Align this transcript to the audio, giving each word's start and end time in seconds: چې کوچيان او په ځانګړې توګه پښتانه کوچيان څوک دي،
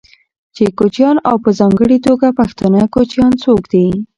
چې 0.55 0.63
کوچيان 0.77 1.15
او 1.29 1.35
په 1.43 1.49
ځانګړې 1.59 1.97
توګه 2.07 2.27
پښتانه 2.39 2.81
کوچيان 2.95 3.31
څوک 3.43 3.61
دي، 3.71 3.85